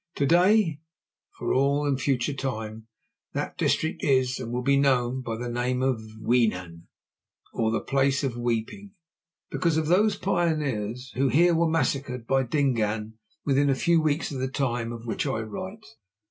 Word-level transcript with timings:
To 0.15 0.25
day, 0.25 0.63
and 0.65 0.77
for 1.37 1.53
all 1.53 1.95
future 1.95 2.33
time, 2.33 2.87
that 3.33 3.55
district 3.55 4.03
is 4.03 4.39
and 4.39 4.51
will 4.51 4.63
be 4.63 4.75
known 4.75 5.21
by 5.21 5.37
the 5.37 5.47
name 5.47 5.83
of 5.83 6.01
Weenen, 6.19 6.87
or 7.53 7.69
the 7.69 7.81
Place 7.81 8.23
of 8.23 8.35
Weeping, 8.35 8.93
because 9.51 9.77
of 9.77 9.85
those 9.85 10.15
pioneers 10.15 11.11
who 11.13 11.27
here 11.27 11.53
were 11.53 11.69
massacred 11.69 12.25
by 12.25 12.41
Dingaan 12.41 13.19
within 13.45 13.69
a 13.69 13.75
few 13.75 14.01
weeks 14.01 14.31
of 14.31 14.39
the 14.39 14.47
time 14.49 14.91
of 14.91 15.05
which 15.05 15.27
I 15.27 15.41
write. 15.41 15.85